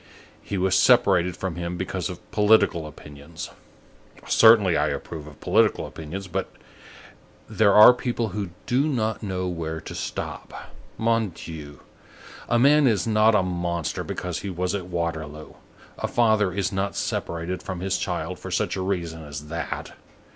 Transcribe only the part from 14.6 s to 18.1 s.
at Waterloo; a father is not separated from his